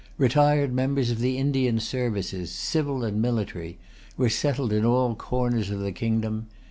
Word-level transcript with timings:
Retired 0.17 0.73
members 0.73 1.11
of 1.11 1.19
the 1.19 1.37
Indian 1.37 1.79
services, 1.79 2.49
civil 2.49 3.03
and 3.03 3.21
military, 3.21 3.77
were 4.17 4.29
settled 4.29 4.73
in 4.73 4.83
all 4.83 5.13
corners 5.13 5.69
of 5.69 5.77
the 5.81 5.91
kingdom. 5.91 6.47